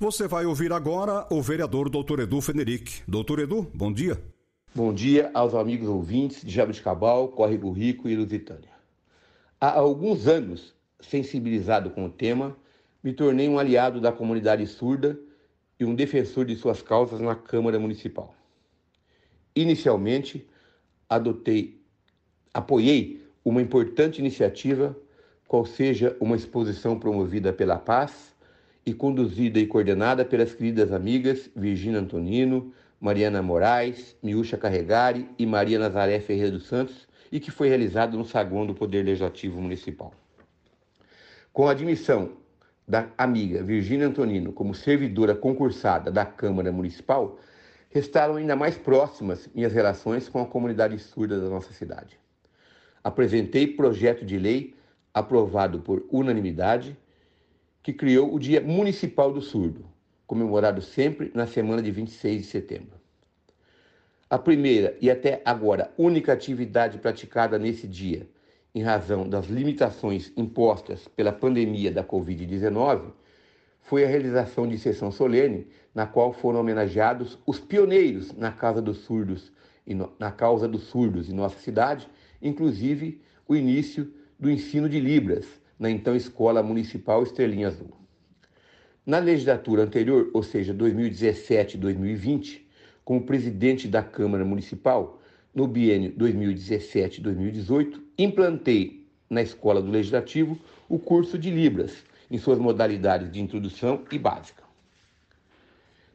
Você 0.00 0.26
vai 0.26 0.46
ouvir 0.46 0.72
agora 0.72 1.26
o 1.30 1.42
vereador 1.42 1.90
Dr. 1.90 2.20
Edu 2.20 2.40
Feneric. 2.40 3.02
Doutor 3.06 3.38
Edu, 3.38 3.70
bom 3.74 3.92
dia. 3.92 4.18
Bom 4.74 4.94
dia 4.94 5.30
aos 5.34 5.54
amigos 5.54 5.86
ouvintes 5.90 6.42
de 6.42 6.50
Jabuticabal, 6.50 7.28
Córrego 7.28 7.70
Rico 7.70 8.08
e 8.08 8.16
Lusitânia. 8.16 8.70
Há 9.60 9.72
alguns 9.72 10.26
anos, 10.26 10.74
sensibilizado 11.00 11.90
com 11.90 12.06
o 12.06 12.08
tema, 12.08 12.56
me 13.04 13.12
tornei 13.12 13.46
um 13.46 13.58
aliado 13.58 14.00
da 14.00 14.10
comunidade 14.10 14.66
surda 14.66 15.20
e 15.78 15.84
um 15.84 15.94
defensor 15.94 16.46
de 16.46 16.56
suas 16.56 16.80
causas 16.80 17.20
na 17.20 17.34
Câmara 17.34 17.78
Municipal. 17.78 18.34
Inicialmente, 19.54 20.48
adotei, 21.10 21.78
apoiei 22.54 23.22
uma 23.44 23.60
importante 23.60 24.18
iniciativa, 24.18 24.96
qual 25.46 25.66
seja 25.66 26.16
uma 26.18 26.36
exposição 26.36 26.98
promovida 26.98 27.52
pela 27.52 27.78
paz 27.78 28.30
e 28.90 28.94
conduzida 28.94 29.60
e 29.60 29.68
coordenada 29.68 30.24
pelas 30.24 30.52
queridas 30.52 30.92
amigas 30.92 31.48
Virginia 31.54 32.00
Antonino, 32.00 32.72
Mariana 33.00 33.40
Moraes, 33.40 34.16
Miúcha 34.20 34.58
Carregari 34.58 35.28
e 35.38 35.46
Maria 35.46 35.78
Nazaré 35.78 36.18
Ferreira 36.18 36.50
dos 36.50 36.66
Santos, 36.66 37.08
e 37.30 37.38
que 37.38 37.52
foi 37.52 37.68
realizado 37.68 38.18
no 38.18 38.24
saguão 38.24 38.66
do 38.66 38.74
Poder 38.74 39.04
Legislativo 39.04 39.60
Municipal. 39.60 40.12
Com 41.52 41.68
a 41.68 41.70
admissão 41.70 42.32
da 42.86 43.06
amiga 43.16 43.62
Virgínia 43.62 44.08
Antonino 44.08 44.52
como 44.52 44.74
servidora 44.74 45.36
concursada 45.36 46.10
da 46.10 46.24
Câmara 46.24 46.72
Municipal, 46.72 47.38
restaram 47.90 48.34
ainda 48.34 48.56
mais 48.56 48.76
próximas 48.76 49.48
minhas 49.54 49.72
relações 49.72 50.28
com 50.28 50.42
a 50.42 50.46
comunidade 50.46 50.98
surda 50.98 51.40
da 51.40 51.48
nossa 51.48 51.72
cidade. 51.72 52.18
Apresentei 53.04 53.68
projeto 53.68 54.24
de 54.26 54.36
lei 54.36 54.74
aprovado 55.14 55.78
por 55.78 56.04
unanimidade 56.10 56.96
que 57.82 57.92
criou 57.92 58.34
o 58.34 58.38
Dia 58.38 58.60
Municipal 58.60 59.32
do 59.32 59.40
Surdo, 59.40 59.84
comemorado 60.26 60.82
sempre 60.82 61.30
na 61.34 61.46
semana 61.46 61.80
de 61.80 61.90
26 61.90 62.42
de 62.42 62.46
setembro. 62.46 63.00
A 64.28 64.38
primeira 64.38 64.96
e 65.00 65.10
até 65.10 65.42
agora 65.44 65.92
única 65.98 66.32
atividade 66.32 66.98
praticada 66.98 67.58
nesse 67.58 67.88
dia, 67.88 68.28
em 68.74 68.82
razão 68.82 69.28
das 69.28 69.46
limitações 69.46 70.32
impostas 70.36 71.08
pela 71.08 71.32
pandemia 71.32 71.90
da 71.90 72.04
Covid-19, 72.04 73.12
foi 73.80 74.04
a 74.04 74.08
realização 74.08 74.68
de 74.68 74.78
sessão 74.78 75.10
solene, 75.10 75.66
na 75.92 76.06
qual 76.06 76.32
foram 76.32 76.60
homenageados 76.60 77.38
os 77.44 77.58
pioneiros 77.58 78.32
na 78.32 78.52
Casa 78.52 78.80
dos 78.80 78.98
Surdos 78.98 79.50
e 79.86 79.94
na 79.94 80.30
causa 80.30 80.68
dos 80.68 80.84
surdos 80.84 81.28
em 81.28 81.32
nossa 81.32 81.58
cidade, 81.58 82.08
inclusive 82.40 83.20
o 83.48 83.56
início 83.56 84.12
do 84.38 84.48
ensino 84.48 84.88
de 84.88 85.00
Libras 85.00 85.59
na 85.80 85.90
então 85.90 86.14
Escola 86.14 86.62
Municipal 86.62 87.22
Estrelinha 87.22 87.68
Azul. 87.68 87.90
Na 89.06 89.18
legislatura 89.18 89.82
anterior, 89.82 90.28
ou 90.34 90.42
seja, 90.42 90.74
2017-2020, 90.74 92.60
como 93.02 93.24
presidente 93.24 93.88
da 93.88 94.02
Câmara 94.02 94.44
Municipal, 94.44 95.18
no 95.54 95.66
biênio 95.66 96.12
2017-2018, 96.12 97.98
implantei 98.18 99.08
na 99.30 99.40
Escola 99.40 99.80
do 99.80 99.90
Legislativo 99.90 100.58
o 100.86 100.98
curso 100.98 101.38
de 101.38 101.50
Libras, 101.50 102.04
em 102.30 102.36
suas 102.36 102.58
modalidades 102.58 103.32
de 103.32 103.40
introdução 103.40 104.04
e 104.12 104.18
básica. 104.18 104.62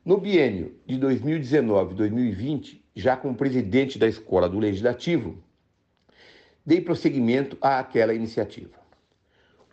No 0.06 0.20
biênio 0.20 0.76
de 0.86 0.96
2019-2020, 1.00 2.80
já 2.96 3.18
como 3.18 3.34
presidente 3.34 3.98
da 3.98 4.08
Escola 4.08 4.48
do 4.48 4.60
Legislativo, 4.60 5.44
dei 6.64 6.80
prosseguimento 6.80 7.58
àquela 7.60 8.14
iniciativa. 8.14 8.85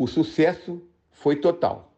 O 0.03 0.09
sucesso 0.09 0.83
foi 1.13 1.37
total, 1.37 1.95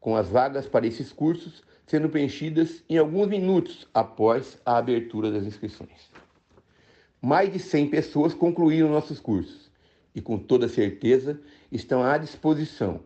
com 0.00 0.16
as 0.16 0.28
vagas 0.28 0.66
para 0.66 0.84
esses 0.84 1.12
cursos 1.12 1.62
sendo 1.86 2.08
preenchidas 2.08 2.82
em 2.88 2.98
alguns 2.98 3.28
minutos 3.28 3.86
após 3.94 4.58
a 4.66 4.78
abertura 4.78 5.30
das 5.30 5.46
inscrições. 5.46 6.10
Mais 7.22 7.52
de 7.52 7.60
100 7.60 7.88
pessoas 7.88 8.34
concluíram 8.34 8.88
nossos 8.88 9.20
cursos 9.20 9.70
e, 10.12 10.20
com 10.20 10.36
toda 10.38 10.66
certeza, 10.66 11.40
estão 11.70 12.02
à 12.02 12.18
disposição 12.18 12.98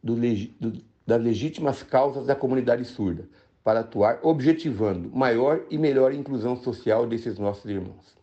do, 0.00 0.14
do, 0.14 0.80
das 1.04 1.20
legítimas 1.20 1.82
causas 1.82 2.26
da 2.26 2.36
comunidade 2.36 2.84
surda 2.84 3.28
para 3.64 3.80
atuar 3.80 4.20
objetivando 4.22 5.10
maior 5.10 5.64
e 5.68 5.76
melhor 5.76 6.14
inclusão 6.14 6.54
social 6.54 7.08
desses 7.08 7.40
nossos 7.40 7.68
irmãos. 7.68 8.13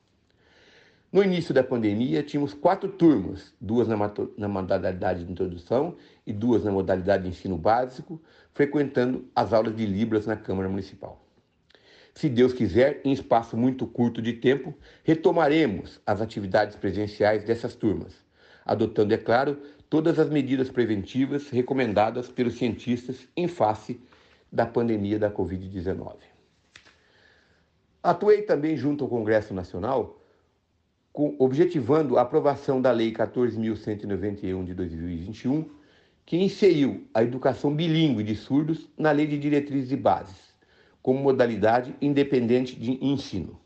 No 1.11 1.21
início 1.21 1.53
da 1.53 1.61
pandemia, 1.61 2.23
tínhamos 2.23 2.53
quatro 2.53 2.87
turmas, 2.87 3.53
duas 3.59 3.85
na, 3.85 4.47
modalidade 4.47 5.25
de 5.25 5.31
introdução 5.31 5.97
e 6.25 6.31
duas 6.31 6.63
na 6.63 6.71
modalidade 6.71 7.23
de 7.23 7.29
ensino 7.29 7.57
básico, 7.57 8.21
frequentando 8.53 9.29
as 9.35 9.51
aulas 9.51 9.75
de 9.75 9.85
Libras 9.85 10.25
na 10.25 10.37
Câmara 10.37 10.69
Municipal. 10.69 11.21
Se 12.15 12.29
Deus 12.29 12.53
quiser, 12.53 13.01
em 13.03 13.11
espaço 13.11 13.57
muito 13.57 13.85
curto 13.85 14.21
de 14.21 14.31
tempo, 14.31 14.73
retomaremos 15.03 15.99
as 16.05 16.21
atividades 16.21 16.77
presenciais 16.77 17.43
dessas 17.43 17.75
turmas, 17.75 18.13
adotando, 18.65 19.13
é 19.13 19.17
claro, 19.17 19.61
todas 19.89 20.17
as 20.17 20.29
medidas 20.29 20.69
preventivas 20.69 21.49
recomendadas 21.49 22.29
pelos 22.29 22.57
cientistas 22.57 23.27
em 23.35 23.49
face 23.49 23.99
da 24.49 24.65
pandemia 24.65 25.19
da 25.19 25.29
Covid-19. 25.29 26.15
Atuei 28.01 28.43
também 28.43 28.77
junto 28.77 29.03
ao 29.03 29.09
Congresso 29.09 29.53
Nacional, 29.53 30.20
com, 31.11 31.35
objetivando 31.39 32.17
a 32.17 32.21
aprovação 32.21 32.81
da 32.81 32.91
Lei 32.91 33.11
14.191 33.11 34.63
de 34.63 34.73
2021, 34.73 35.69
que 36.25 36.37
inseriu 36.37 37.07
a 37.13 37.23
educação 37.23 37.75
bilíngue 37.75 38.23
de 38.23 38.35
surdos 38.35 38.87
na 38.97 39.11
Lei 39.11 39.27
de 39.27 39.37
Diretrizes 39.37 39.91
e 39.91 39.97
Bases, 39.97 40.55
como 41.01 41.19
modalidade 41.19 41.95
independente 42.01 42.75
de 42.75 43.03
ensino. 43.03 43.59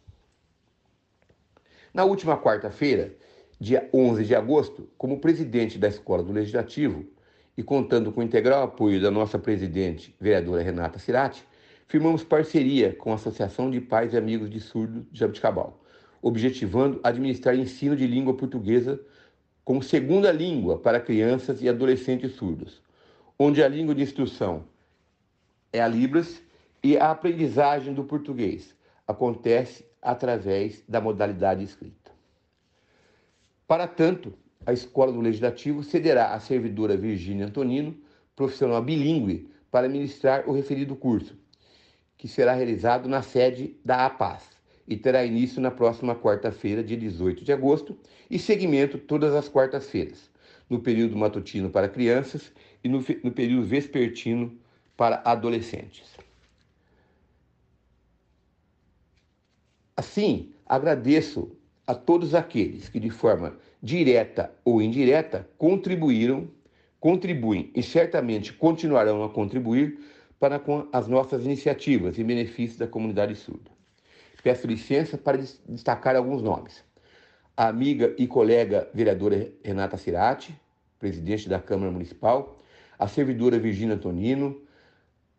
Na 1.93 2.03
última 2.03 2.37
quarta-feira, 2.37 3.15
dia 3.59 3.89
11 3.93 4.25
de 4.25 4.35
agosto, 4.35 4.89
como 4.97 5.19
presidente 5.19 5.77
da 5.77 5.87
Escola 5.87 6.23
do 6.23 6.33
Legislativo 6.33 7.05
e 7.57 7.63
contando 7.63 8.11
com 8.11 8.19
o 8.19 8.23
integral 8.23 8.63
apoio 8.63 9.01
da 9.01 9.09
nossa 9.09 9.39
presidente, 9.39 10.13
vereadora 10.19 10.61
Renata 10.61 10.99
Cirati, 10.99 11.45
firmamos 11.87 12.23
parceria 12.23 12.93
com 12.93 13.11
a 13.11 13.15
Associação 13.15 13.69
de 13.71 13.79
Pais 13.79 14.13
e 14.13 14.17
Amigos 14.17 14.49
de 14.49 14.59
Surdos 14.59 15.03
de 15.11 15.19
Jabuticabal, 15.19 15.81
objetivando 16.21 16.99
administrar 17.03 17.55
ensino 17.55 17.95
de 17.95 18.07
língua 18.07 18.35
portuguesa 18.35 18.99
como 19.63 19.81
segunda 19.81 20.31
língua 20.31 20.77
para 20.77 20.99
crianças 20.99 21.61
e 21.61 21.67
adolescentes 21.67 22.33
surdos, 22.33 22.81
onde 23.37 23.63
a 23.63 23.67
língua 23.67 23.95
de 23.95 24.03
instrução 24.03 24.65
é 25.73 25.81
a 25.81 25.87
Libras 25.87 26.41
e 26.83 26.97
a 26.97 27.11
aprendizagem 27.11 27.93
do 27.93 28.03
português 28.03 28.75
acontece 29.07 29.85
através 30.01 30.83
da 30.87 31.01
modalidade 31.01 31.63
escrita. 31.63 32.11
Para 33.67 33.87
tanto, 33.87 34.33
a 34.65 34.71
Escola 34.71 35.11
do 35.11 35.21
Legislativo 35.21 35.83
cederá 35.83 36.33
à 36.33 36.39
servidora 36.39 36.95
Virgínia 36.95 37.45
Antonino, 37.45 37.97
profissional 38.35 38.81
bilíngue, 38.81 39.49
para 39.71 39.89
ministrar 39.89 40.47
o 40.47 40.53
referido 40.53 40.95
curso, 40.95 41.37
que 42.17 42.27
será 42.27 42.53
realizado 42.53 43.09
na 43.09 43.21
sede 43.21 43.75
da 43.83 44.05
APAS 44.05 44.54
e 44.87 44.95
terá 44.95 45.25
início 45.25 45.61
na 45.61 45.71
próxima 45.71 46.15
quarta-feira, 46.15 46.83
dia 46.83 46.97
18 46.97 47.43
de 47.43 47.51
agosto, 47.51 47.97
e 48.29 48.37
seguimento 48.37 48.97
todas 48.97 49.33
as 49.33 49.49
quartas-feiras, 49.49 50.29
no 50.69 50.79
período 50.79 51.15
matutino 51.15 51.69
para 51.69 51.89
crianças 51.89 52.51
e 52.83 52.89
no, 52.89 53.03
no 53.23 53.31
período 53.31 53.65
vespertino 53.65 54.57
para 54.95 55.21
adolescentes. 55.25 56.15
Assim, 59.97 60.51
agradeço 60.65 61.55
a 61.87 61.93
todos 61.93 62.35
aqueles 62.35 62.89
que, 62.89 62.99
de 62.99 63.09
forma 63.09 63.57
direta 63.81 64.53
ou 64.63 64.81
indireta, 64.81 65.47
contribuíram, 65.57 66.49
contribuem 66.99 67.71
e 67.75 67.83
certamente 67.83 68.51
continuarão 68.51 69.23
a 69.23 69.29
contribuir 69.29 69.99
para 70.39 70.59
com 70.59 70.87
as 70.91 71.07
nossas 71.07 71.45
iniciativas 71.45 72.19
em 72.19 72.23
benefício 72.23 72.77
da 72.79 72.87
comunidade 72.87 73.35
surda. 73.35 73.71
Peço 74.45 74.67
licença 74.67 75.17
para 75.17 75.39
destacar 75.67 76.15
alguns 76.15 76.39
nomes. 76.39 76.83
A 77.57 77.67
amiga 77.67 78.13
e 78.15 78.27
colega 78.27 78.87
vereadora 78.93 79.51
Renata 79.63 79.97
Cirati, 79.97 80.55
presidente 80.99 81.49
da 81.49 81.59
Câmara 81.59 81.91
Municipal, 81.91 82.55
a 82.99 83.07
servidora 83.07 83.57
Virgínia 83.57 83.95
Antonino, 83.95 84.61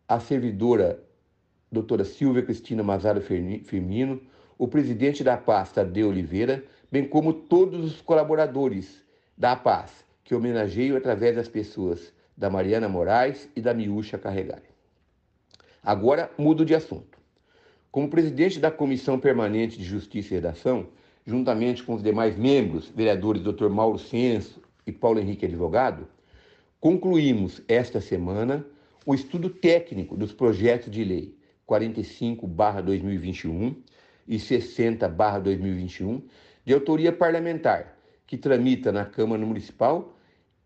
a 0.09 0.19
servidora 0.19 1.01
doutora 1.71 2.03
Silvia 2.03 2.43
Cristina 2.43 2.83
Mazaro 2.83 3.21
Firmino, 3.21 4.21
o 4.57 4.67
presidente 4.67 5.23
da 5.23 5.37
pasta 5.37 5.85
de 5.85 6.03
Oliveira, 6.03 6.65
bem 6.91 7.07
como 7.07 7.31
todos 7.31 7.85
os 7.85 8.01
colaboradores 8.01 9.01
da 9.37 9.55
paz, 9.55 10.03
que 10.21 10.35
homenageio 10.35 10.97
através 10.97 11.33
das 11.37 11.47
pessoas 11.47 12.11
da 12.35 12.49
Mariana 12.49 12.89
Moraes 12.89 13.47
e 13.55 13.61
da 13.61 13.73
Miúcha 13.73 14.17
Carregari. 14.17 14.67
Agora 15.81 16.29
mudo 16.37 16.65
de 16.65 16.75
assunto. 16.75 17.16
Como 17.97 18.11
presidente 18.11 18.59
da 18.59 18.69
Comissão 18.69 19.19
Permanente 19.19 19.75
de 19.75 19.83
Justiça 19.83 20.31
e 20.31 20.35
Redação, 20.35 20.85
juntamente 21.25 21.81
com 21.81 21.95
os 21.95 22.03
demais 22.03 22.37
membros, 22.37 22.93
vereadores 22.95 23.41
Dr. 23.41 23.69
Mauro 23.69 23.97
Censo 23.97 24.61
e 24.85 24.91
Paulo 24.91 25.19
Henrique 25.19 25.47
Advogado, 25.47 26.07
concluímos 26.79 27.59
esta 27.67 27.99
semana 27.99 28.63
o 29.03 29.15
estudo 29.15 29.49
técnico 29.49 30.15
dos 30.15 30.31
projetos 30.31 30.91
de 30.91 31.03
lei 31.03 31.35
45/2021 31.65 33.75
e 34.27 34.37
60/2021 34.37 36.21
de 36.63 36.75
autoria 36.75 37.11
parlamentar, 37.11 37.97
que 38.27 38.37
tramita 38.37 38.91
na 38.91 39.05
Câmara 39.05 39.43
Municipal, 39.43 40.15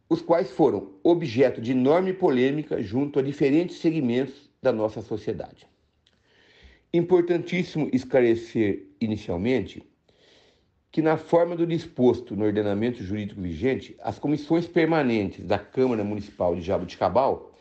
os 0.10 0.22
quais 0.22 0.52
foram 0.52 0.90
objeto 1.02 1.62
de 1.62 1.72
enorme 1.72 2.12
polêmica 2.12 2.84
junto 2.84 3.20
a 3.20 3.22
diferentes 3.22 3.78
segmentos 3.78 4.52
da 4.62 4.74
nossa 4.74 5.02
sociedade. 5.02 5.72
Importantíssimo 6.94 7.90
esclarecer 7.94 8.86
inicialmente 9.00 9.82
que, 10.92 11.02
na 11.02 11.16
forma 11.16 11.56
do 11.56 11.66
disposto 11.66 12.36
no 12.36 12.44
ordenamento 12.44 13.02
jurídico 13.02 13.40
vigente, 13.40 13.96
as 14.02 14.20
comissões 14.20 14.68
permanentes 14.68 15.46
da 15.46 15.58
Câmara 15.58 16.04
Municipal 16.04 16.54
de 16.54 16.62
Jaboticabal 16.62 17.56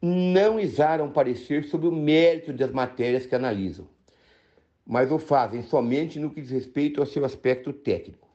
não 0.00 0.60
exaram 0.60 1.10
parecer 1.10 1.64
sobre 1.64 1.88
o 1.88 1.92
mérito 1.92 2.52
das 2.52 2.70
matérias 2.70 3.26
que 3.26 3.34
analisam, 3.34 3.88
mas 4.86 5.10
o 5.10 5.18
fazem 5.18 5.62
somente 5.62 6.20
no 6.20 6.30
que 6.30 6.40
diz 6.40 6.50
respeito 6.50 7.00
ao 7.00 7.06
seu 7.06 7.24
aspecto 7.24 7.72
técnico. 7.72 8.28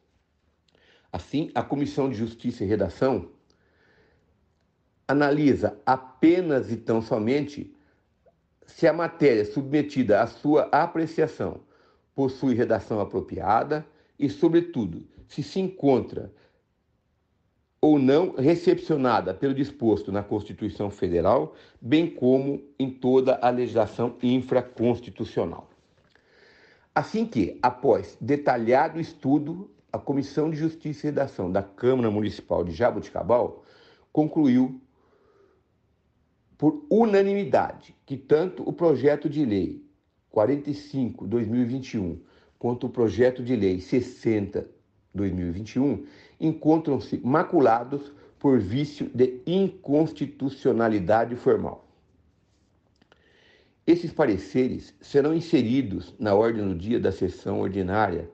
Assim, 1.14 1.50
a 1.56 1.64
Comissão 1.64 2.10
de 2.10 2.18
Justiça 2.18 2.66
e 2.66 2.68
Redação 2.68 3.30
analisa 5.08 5.80
apenas 5.86 6.72
e 6.72 6.76
tão 6.76 7.02
somente 7.02 7.74
se 8.66 8.88
a 8.88 8.94
matéria 8.94 9.46
submetida 9.46 10.22
à 10.22 10.28
sua 10.28 10.64
apreciação 10.72 11.62
possui 12.16 12.56
redação 12.56 13.00
apropriada 13.00 13.86
e, 14.18 14.30
sobretudo, 14.30 15.08
se 15.28 15.42
se 15.42 15.60
encontra 15.60 16.32
ou 17.82 17.98
não 17.98 18.36
recepcionada 18.36 19.34
pelo 19.34 19.56
disposto 19.56 20.12
na 20.12 20.22
Constituição 20.22 20.92
Federal, 20.92 21.56
bem 21.82 22.08
como 22.08 22.62
em 22.78 22.92
toda 22.92 23.40
a 23.42 23.50
legislação 23.50 24.16
infraconstitucional. 24.22 25.68
Assim 26.94 27.26
que, 27.26 27.58
após 27.64 28.18
detalhado 28.22 29.00
estudo, 29.00 29.72
a 29.92 29.98
Comissão 29.98 30.52
de 30.52 30.58
Justiça 30.58 31.08
e 31.08 31.10
Redação 31.10 31.52
da 31.52 31.64
Câmara 31.64 32.12
Municipal 32.12 32.64
de 32.64 32.72
Jaboticabal 32.72 33.64
concluiu 34.14 34.80
por 36.62 36.86
unanimidade 36.92 37.96
que 38.06 38.16
tanto 38.16 38.62
o 38.62 38.72
projeto 38.72 39.28
de 39.28 39.44
lei 39.44 39.84
45/2021 40.32 42.20
quanto 42.60 42.86
o 42.86 42.90
projeto 42.92 43.42
de 43.42 43.56
lei 43.56 43.82
60/2021 43.82 46.06
encontram-se 46.40 47.20
maculados 47.24 48.14
por 48.38 48.60
vício 48.60 49.10
de 49.12 49.42
inconstitucionalidade 49.48 51.36
formal. 51.36 51.88
Esses 53.88 54.14
pareceres 54.14 54.94
serão 55.02 55.34
inseridos 55.34 56.14
na 56.20 56.36
ordem 56.36 56.68
do 56.68 56.76
dia 56.76 57.00
da 57.00 57.12
sessão 57.12 57.60
ordinária 57.60 58.30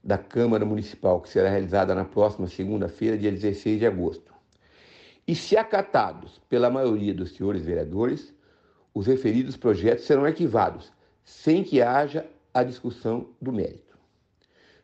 da 0.00 0.16
Câmara 0.16 0.64
Municipal, 0.64 1.20
que 1.20 1.28
será 1.28 1.50
realizada 1.50 1.92
na 1.92 2.04
próxima 2.04 2.46
segunda-feira, 2.46 3.18
dia 3.18 3.32
16 3.32 3.80
de 3.80 3.86
agosto. 3.86 4.33
E 5.26 5.34
se 5.34 5.56
acatados 5.56 6.40
pela 6.48 6.70
maioria 6.70 7.14
dos 7.14 7.34
senhores 7.34 7.64
vereadores, 7.64 8.34
os 8.92 9.06
referidos 9.06 9.56
projetos 9.56 10.04
serão 10.04 10.24
arquivados, 10.24 10.92
sem 11.24 11.64
que 11.64 11.80
haja 11.80 12.26
a 12.52 12.62
discussão 12.62 13.30
do 13.40 13.52
mérito. 13.52 13.96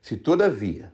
Se, 0.00 0.16
todavia, 0.16 0.92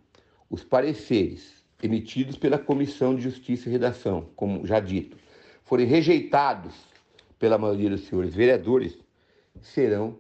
os 0.51 0.65
pareceres 0.65 1.65
emitidos 1.83 2.37
pela 2.37 2.59
Comissão 2.59 3.15
de 3.15 3.23
Justiça 3.23 3.69
e 3.69 3.73
Redação, 3.73 4.29
como 4.35 4.67
já 4.67 4.81
dito, 4.81 5.17
forem 5.65 5.87
rejeitados 5.87 6.75
pela 7.39 7.57
maioria 7.57 7.91
dos 7.91 8.07
senhores 8.07 8.35
vereadores, 8.35 8.99
serão 9.61 10.19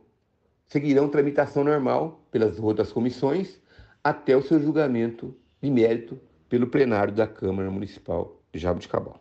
seguirão 0.67 1.09
tramitação 1.09 1.65
normal 1.65 2.21
pelas 2.31 2.59
outras 2.59 2.93
comissões 2.93 3.61
até 4.03 4.37
o 4.37 4.43
seu 4.43 4.61
julgamento 4.61 5.35
de 5.61 5.71
mérito 5.71 6.21
pelo 6.49 6.67
plenário 6.67 7.13
da 7.13 7.27
Câmara 7.27 7.71
Municipal 7.71 8.36
jabuticabal. 8.55 9.21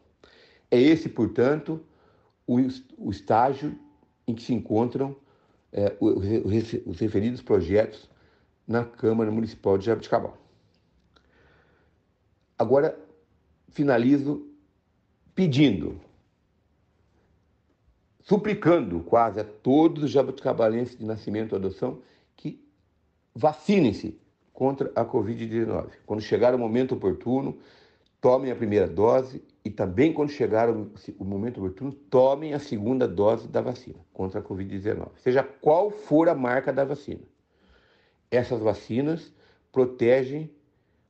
É 0.70 0.80
esse, 0.80 1.10
portanto, 1.10 1.82
o, 2.48 2.58
o 2.98 3.12
estágio 3.12 3.78
em 4.28 4.34
que 4.34 4.42
se 4.42 4.54
encontram 4.54 5.16
é, 5.72 5.96
os 6.00 7.00
referidos 7.00 7.42
projetos 7.42 8.10
na 8.68 8.84
Câmara 8.84 9.30
Municipal 9.30 9.78
de 9.78 9.86
Jabuticabal. 9.86 10.38
Agora, 12.58 12.98
finalizo 13.70 14.48
pedindo, 15.36 16.00
suplicando 18.22 19.02
quase 19.02 19.42
a 19.42 19.44
todos 19.44 20.04
os 20.04 20.12
jabuticabalenses 20.12 20.98
de 20.98 21.06
nascimento 21.06 21.54
e 21.54 21.58
adoção 21.58 22.02
que 22.38 22.66
vacinem-se 23.36 24.18
contra 24.54 24.90
a 24.96 25.06
Covid-19. 25.06 25.90
Quando 26.06 26.22
chegar 26.22 26.56
o 26.56 26.58
momento 26.58 26.96
oportuno, 26.96 27.60
tomem 28.26 28.52
a 28.52 28.56
primeira 28.56 28.88
dose 28.88 29.44
e 29.64 29.70
também, 29.70 30.12
quando 30.12 30.32
chegar 30.32 30.68
o, 30.68 30.90
momento 31.24 31.60
oportuno, 31.60 31.92
tomem 31.92 32.56
a 32.56 32.60
segunda 32.60 33.08
dose 33.08 33.48
da 33.48 33.62
vacina 33.62 34.00
contra 34.12 34.40
a 34.40 34.44
Covid-19, 34.44 35.12
seja 35.18 35.44
qual 35.44 35.92
for 35.92 36.28
a 36.28 36.34
marca 36.34 36.74
da 36.74 36.84
vacina. 36.84 37.22
Essas 38.32 38.60
vacinas 38.62 39.32
protegem 39.72 40.50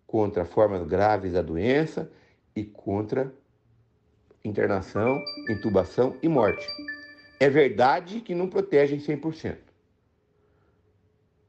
contra 0.05 0.43
formas 0.43 0.85
graves 0.85 1.31
da 1.31 1.41
doença 1.41 2.11
e 2.53 2.65
contra 2.65 3.33
internação, 4.43 5.23
intubação 5.47 6.17
e 6.21 6.27
morte. 6.27 6.67
É 7.39 7.49
verdade 7.49 8.19
que 8.19 8.35
não 8.35 8.49
protegem 8.49 8.99
100%, 8.99 9.55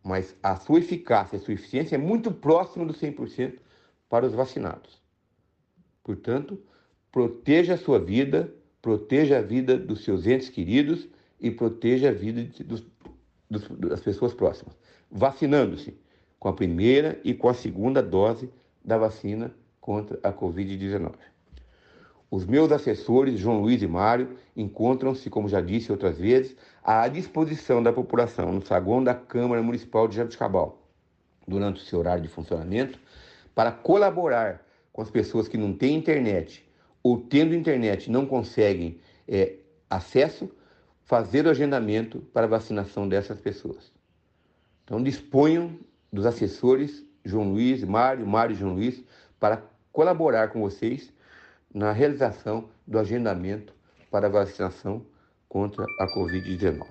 mas 0.05 0.33
a 0.41 0.55
sua 0.55 0.79
eficácia 0.79 1.35
e 1.37 1.41
sua 1.41 1.55
eficiência 1.55 1.97
é 1.97 1.99
muito 1.99 2.31
próxima 2.31 2.87
do 2.87 2.95
100% 2.95 3.59
para 4.09 4.25
os 4.25 4.33
vacinados. 4.33 5.05
Portanto, 6.07 6.57
proteja 7.11 7.75
a 7.75 7.77
sua 7.77 7.99
vida, 7.99 8.49
proteja 8.81 9.39
a 9.39 9.43
vida 9.43 9.77
dos 9.77 10.05
seus 10.05 10.25
entes 10.25 10.49
queridos 10.49 11.09
e 11.41 11.51
proteja 11.51 12.11
a 12.11 12.13
vida 12.13 12.45
de, 12.45 12.63
dos, 12.63 12.87
das 13.51 13.99
pessoas 13.99 14.33
próximas, 14.33 14.77
vacinando-se 15.11 15.99
com 16.39 16.49
a 16.49 16.53
primeira 16.53 17.21
e 17.25 17.35
com 17.35 17.49
a 17.49 17.55
segunda 17.55 18.01
dose 18.01 18.49
da 18.85 18.97
vacina 18.97 19.53
contra 19.81 20.17
a 20.23 20.33
Covid-19. 20.33 21.13
Os 22.31 22.47
meus 22.47 22.71
assessores, 22.71 23.37
João 23.37 23.61
Luiz 23.61 23.83
e 23.83 23.89
Mário, 23.89 24.39
encontram-se, 24.57 25.29
como 25.29 25.49
já 25.49 25.61
disse 25.61 25.91
outras 25.91 26.19
vezes, 26.19 26.57
à 26.85 27.09
disposição 27.09 27.83
da 27.83 27.93
população 27.93 28.53
no 28.53 28.65
saguão 28.65 29.03
da 29.03 29.13
Câmara 29.13 29.61
Municipal 29.61 30.07
de 30.07 30.15
Jabuticabal, 30.15 30.89
durante 31.49 31.83
o 31.83 31.85
seu 31.85 31.99
horário 31.99 32.23
de 32.23 32.29
funcionamento, 32.29 32.97
para 33.57 33.73
colaborar 33.73 34.66
com 34.97 35.03
as 35.03 35.11
pessoas 35.11 35.47
que 35.47 35.59
não 35.59 35.75
têm 35.75 35.95
internet 35.95 36.67
ou 37.03 37.21
tendo 37.21 37.55
internet 37.55 38.11
não 38.11 38.25
conseguem 38.25 38.99
é, 39.29 39.57
acesso, 39.91 40.51
fazer 41.05 41.45
o 41.45 41.51
agendamento 41.51 42.21
para 42.33 42.47
vacinação 42.47 43.07
dessas 43.07 43.39
pessoas. 43.39 43.93
Então 44.83 45.03
disponham 45.03 45.79
dos 46.11 46.25
assessores 46.25 47.05
João 47.23 47.53
Luiz, 47.53 47.85
Mário, 47.85 48.27
Mário 48.27 48.55
e 48.55 48.59
João 48.59 48.73
Luiz 48.73 49.05
para 49.39 49.63
colaborar 49.93 50.49
com 50.49 50.63
vocês 50.63 51.13
na 51.75 51.93
realização 51.93 52.71
do 52.87 52.99
agendamento 52.99 53.75
para 54.11 54.31
vacinação 54.31 55.05
contra 55.47 55.85
a 56.01 56.07
Covid-19. 56.07 56.87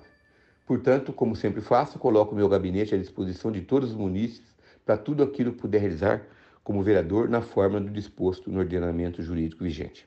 Portanto, 0.64 1.12
como 1.12 1.34
sempre 1.34 1.60
faço, 1.60 1.98
coloco 1.98 2.34
o 2.34 2.36
meu 2.36 2.48
gabinete 2.48 2.94
à 2.94 2.98
disposição 2.98 3.50
de 3.50 3.62
todos 3.62 3.90
os 3.90 3.96
munícipes 3.96 4.54
para 4.84 4.96
tudo 4.96 5.24
aquilo 5.24 5.50
que 5.50 5.58
puder 5.58 5.80
realizar 5.80 6.22
como 6.66 6.82
vereador 6.82 7.28
na 7.28 7.40
forma 7.40 7.80
do 7.80 7.88
disposto 7.88 8.50
no 8.50 8.58
ordenamento 8.58 9.22
jurídico 9.22 9.62
vigente. 9.62 10.04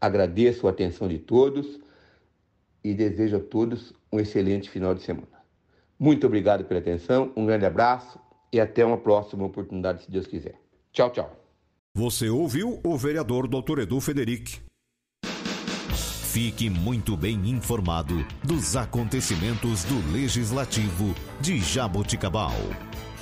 Agradeço 0.00 0.68
a 0.68 0.70
atenção 0.70 1.08
de 1.08 1.18
todos 1.18 1.80
e 2.84 2.94
desejo 2.94 3.38
a 3.38 3.40
todos 3.40 3.92
um 4.12 4.20
excelente 4.20 4.70
final 4.70 4.94
de 4.94 5.02
semana. 5.02 5.42
Muito 5.98 6.24
obrigado 6.24 6.64
pela 6.64 6.78
atenção, 6.78 7.32
um 7.36 7.44
grande 7.44 7.66
abraço 7.66 8.16
e 8.52 8.60
até 8.60 8.84
uma 8.84 8.96
próxima 8.96 9.44
oportunidade, 9.44 10.04
se 10.04 10.10
Deus 10.10 10.28
quiser. 10.28 10.54
Tchau, 10.92 11.10
tchau. 11.10 11.36
Você 11.96 12.28
ouviu 12.28 12.78
o 12.84 12.96
vereador 12.96 13.48
Dr. 13.48 13.80
Edu 13.80 14.00
Federic. 14.00 14.60
Fique 16.32 16.70
muito 16.70 17.16
bem 17.16 17.50
informado 17.50 18.24
dos 18.44 18.76
acontecimentos 18.76 19.82
do 19.82 20.12
Legislativo 20.12 21.12
de 21.40 21.58
Jaboticabal. 21.58 22.54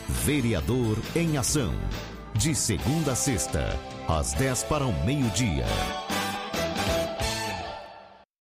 Vereador 0.08 0.98
em 1.16 1.38
Ação. 1.38 1.72
De 2.34 2.54
segunda 2.54 3.12
a 3.12 3.16
sexta, 3.16 3.78
às 4.08 4.32
10 4.32 4.62
para 4.64 4.86
o 4.86 5.04
meio-dia. 5.04 5.66